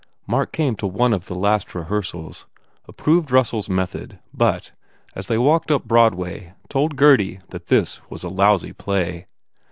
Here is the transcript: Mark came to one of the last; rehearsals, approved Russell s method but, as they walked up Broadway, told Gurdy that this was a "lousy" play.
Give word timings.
Mark 0.25 0.51
came 0.51 0.75
to 0.77 0.87
one 0.87 1.13
of 1.13 1.27
the 1.27 1.35
last; 1.35 1.75
rehearsals, 1.75 2.47
approved 2.87 3.29
Russell 3.29 3.59
s 3.59 3.69
method 3.69 4.17
but, 4.33 4.71
as 5.15 5.27
they 5.27 5.37
walked 5.37 5.69
up 5.69 5.83
Broadway, 5.83 6.53
told 6.69 6.95
Gurdy 6.95 7.37
that 7.49 7.67
this 7.67 8.01
was 8.09 8.23
a 8.23 8.29
"lousy" 8.29 8.73
play. 8.73 9.27